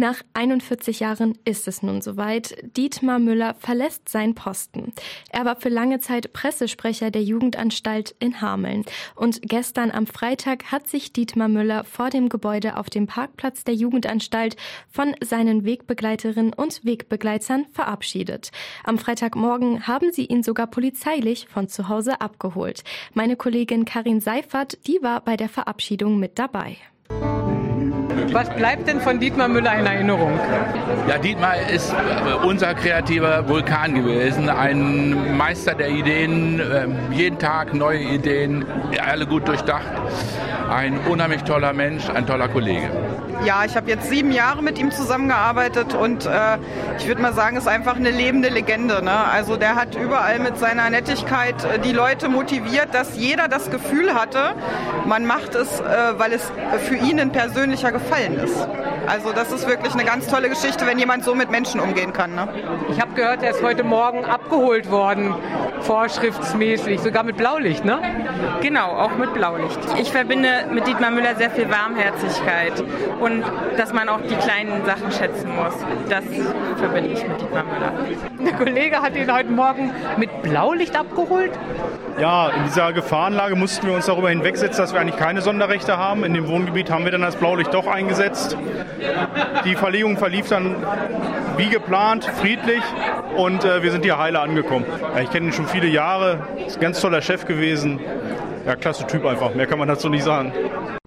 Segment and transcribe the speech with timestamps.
[0.00, 2.56] Nach 41 Jahren ist es nun soweit.
[2.74, 4.94] Dietmar Müller verlässt seinen Posten.
[5.28, 8.86] Er war für lange Zeit Pressesprecher der Jugendanstalt in Hameln.
[9.14, 13.74] Und gestern am Freitag hat sich Dietmar Müller vor dem Gebäude auf dem Parkplatz der
[13.74, 14.56] Jugendanstalt
[14.88, 18.52] von seinen Wegbegleiterinnen und Wegbegleitern verabschiedet.
[18.84, 22.84] Am Freitagmorgen haben sie ihn sogar polizeilich von zu Hause abgeholt.
[23.12, 26.78] Meine Kollegin Karin Seifert, die war bei der Verabschiedung mit dabei.
[28.32, 30.38] Was bleibt denn von Dietmar Müller in Erinnerung?
[31.08, 37.74] Ja, Dietmar ist äh, unser kreativer Vulkan gewesen, ein Meister der Ideen, ähm, jeden Tag
[37.74, 38.64] neue Ideen,
[39.04, 39.86] alle gut durchdacht.
[40.70, 42.88] Ein unheimlich toller Mensch, ein toller Kollege.
[43.44, 46.58] Ja, ich habe jetzt sieben Jahre mit ihm zusammengearbeitet und äh,
[46.98, 49.02] ich würde mal sagen, ist einfach eine lebende Legende.
[49.02, 49.12] Ne?
[49.12, 54.12] Also der hat überall mit seiner Nettigkeit äh, die Leute motiviert, dass jeder das Gefühl
[54.12, 54.54] hatte,
[55.06, 55.84] man macht es, äh,
[56.18, 56.52] weil es
[56.86, 58.68] für ihn ein persönlicher Gefallen ist.
[59.06, 62.34] Also das ist wirklich eine ganz tolle Geschichte, wenn jemand so mit Menschen umgehen kann.
[62.34, 62.46] Ne?
[62.90, 65.34] Ich habe gehört, er ist heute Morgen abgeholt worden,
[65.82, 67.98] vorschriftsmäßig, sogar mit Blaulicht, ne?
[68.60, 69.78] Genau, auch mit Blaulicht.
[69.98, 72.72] Ich verbinde mit Dietmar Müller sehr viel Warmherzigkeit
[73.20, 73.44] und
[73.76, 75.74] dass man auch die kleinen Sachen schätzen muss.
[76.08, 76.24] Das
[76.76, 77.92] verbinde ich mit Dietmar Müller.
[78.44, 81.52] Der Kollege hat ihn heute Morgen mit Blaulicht abgeholt?
[82.18, 86.24] Ja, in dieser Gefahrenlage mussten wir uns darüber hinwegsetzen, dass wir eigentlich keine Sonderrechte haben.
[86.24, 88.56] In dem Wohngebiet haben wir dann das Blaulicht doch eingesetzt.
[89.64, 90.76] Die Verlegung verlief dann
[91.56, 92.82] wie geplant, friedlich
[93.36, 94.84] und äh, wir sind hier heile angekommen.
[95.14, 98.00] Ja, ich kenne ihn schon viele Jahre, ist ein ganz toller Chef gewesen.
[98.66, 100.52] Ja, klasse Typ einfach, mehr kann man dazu nicht sagen.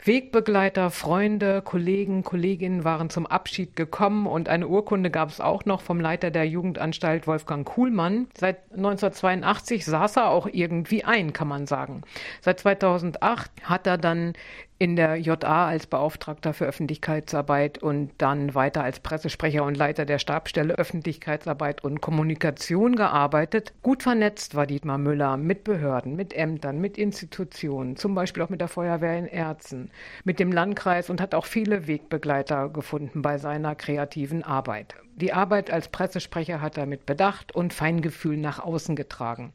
[0.06, 5.82] Wegbegleiter, Freunde, Kollegen, Kolleginnen waren zum Abschied gekommen und eine Urkunde gab es auch noch
[5.82, 8.28] vom Leiter der Jugendanstalt Wolfgang Kuhlmann.
[8.38, 12.02] Seit 1982 saß er auch irgendwie ein, kann man sagen.
[12.42, 14.34] Seit 2008 hat er dann
[14.80, 20.20] in der JA als Beauftragter für Öffentlichkeitsarbeit und dann weiter als Pressesprecher und Leiter der
[20.20, 23.74] Stabstelle Öffentlichkeitsarbeit und Kommunikation gearbeitet.
[23.82, 28.62] Gut vernetzt war Dietmar Müller mit Behörden, mit Ämtern, mit Institutionen, zum Beispiel auch mit
[28.62, 29.92] der Feuerwehr in Erzen,
[30.24, 34.96] mit dem Landkreis und hat auch viele Wegbegleiter gefunden bei seiner kreativen Arbeit.
[35.16, 39.54] Die Arbeit als Pressesprecher hat er mit Bedacht und Feingefühl nach außen getragen.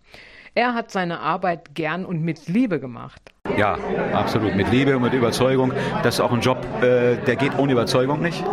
[0.54, 3.32] Er hat seine Arbeit gern und mit Liebe gemacht.
[3.58, 3.76] Ja,
[4.12, 4.54] absolut.
[4.54, 5.72] Mit Liebe und mit Überzeugung.
[6.04, 8.44] Das ist auch ein Job, äh, der geht ohne Überzeugung nicht.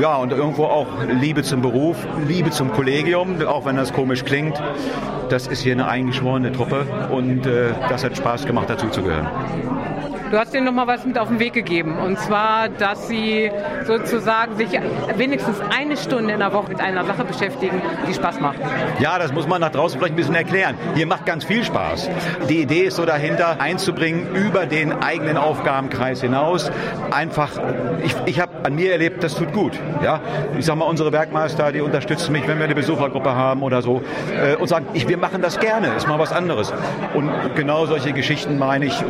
[0.00, 0.86] Ja, und irgendwo auch
[1.20, 1.96] Liebe zum Beruf,
[2.26, 4.62] Liebe zum Kollegium, auch wenn das komisch klingt.
[5.28, 9.26] Das ist hier eine eingeschworene Truppe und äh, das hat Spaß gemacht, dazuzugehören.
[10.30, 11.96] Du hast denen noch mal was mit auf den Weg gegeben.
[11.98, 13.50] Und zwar, dass sie
[13.86, 14.68] sozusagen sich
[15.16, 18.58] wenigstens eine Stunde in der Woche mit einer Sache beschäftigen, die Spaß macht.
[19.00, 20.76] Ja, das muss man nach draußen vielleicht ein bisschen erklären.
[20.94, 22.10] Hier macht ganz viel Spaß.
[22.48, 26.70] Die Idee ist so dahinter, einzubringen über den eigenen Aufgabenkreis hinaus.
[27.10, 27.52] Einfach,
[28.04, 29.78] ich, ich habe an mir erlebt, das tut gut.
[30.02, 30.20] Ja?
[30.58, 34.02] Ich sag mal, unsere Werkmeister, die unterstützen mich, wenn wir eine Besuchergruppe haben oder so
[34.36, 36.74] äh, und sagen, ich, wir machen das gerne, ist mal was anderes.
[37.14, 39.04] Und genau solche Geschichten, meine ich,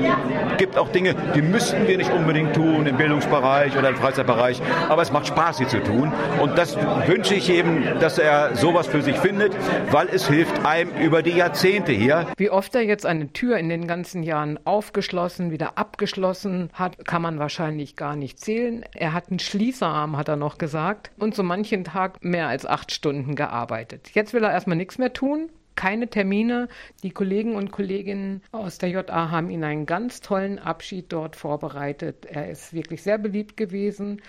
[0.59, 4.61] gibt auch Dinge, Dinge, die müssten wir nicht unbedingt tun im Bildungsbereich oder im Freizeitbereich,
[4.89, 6.13] aber es macht Spaß, sie zu tun.
[6.41, 6.77] Und das
[7.07, 9.57] wünsche ich eben, dass er sowas für sich findet,
[9.91, 12.27] weil es hilft einem über die Jahrzehnte hier.
[12.37, 17.23] Wie oft er jetzt eine Tür in den ganzen Jahren aufgeschlossen, wieder abgeschlossen hat, kann
[17.23, 18.85] man wahrscheinlich gar nicht zählen.
[18.95, 22.93] Er hat einen Schließerarm, hat er noch gesagt, und so manchen Tag mehr als acht
[22.93, 24.11] Stunden gearbeitet.
[24.15, 26.69] Jetzt will er erstmal nichts mehr tun, keine Termine.
[27.05, 32.27] Die Kollegen und Kolleginnen aus der JA haben ihn einen ganz tollen Abschied dort vorbereitet.
[32.27, 34.21] Er ist wirklich sehr beliebt gewesen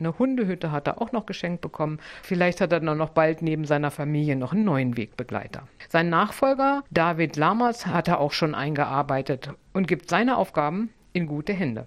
[0.00, 1.98] eine Hundehütte hat er auch noch geschenkt bekommen.
[2.22, 5.66] Vielleicht hat er dann noch bald neben seiner Familie noch einen neuen Wegbegleiter.
[5.88, 11.52] Sein Nachfolger, David Lammers, hat er auch schon eingearbeitet und gibt seine Aufgaben in gute
[11.52, 11.86] Hände.